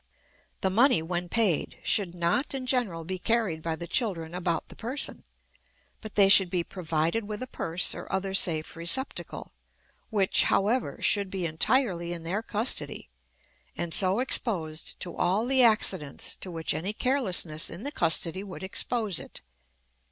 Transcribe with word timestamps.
The 0.61 0.71
money, 0.71 1.03
when 1.03 1.29
paid, 1.29 1.77
should 1.83 2.15
not, 2.15 2.55
in 2.55 2.65
general, 2.65 3.03
be 3.03 3.19
carried 3.19 3.61
by 3.61 3.75
the 3.75 3.85
children 3.85 4.33
about 4.33 4.67
the 4.69 4.75
person, 4.75 5.25
but 6.01 6.15
they 6.15 6.27
should 6.27 6.49
be 6.49 6.63
provided 6.63 7.25
with 7.27 7.43
a 7.43 7.45
purse 7.45 7.93
or 7.93 8.11
other 8.11 8.33
safe 8.33 8.75
receptacle, 8.75 9.53
which, 10.09 10.45
however, 10.45 11.03
should 11.03 11.29
be 11.29 11.45
entirely 11.45 12.13
in 12.13 12.23
their 12.23 12.41
custody, 12.41 13.09
and 13.77 13.93
so 13.93 14.19
exposed 14.21 14.99
to 15.01 15.15
all 15.15 15.45
the 15.45 15.61
accidents 15.61 16.35
to 16.37 16.49
which 16.49 16.73
any 16.73 16.93
carelessness 16.93 17.69
in 17.69 17.83
the 17.83 17.91
custody 17.91 18.41
would 18.43 18.63
expose 18.63 19.19
it. 19.19 19.41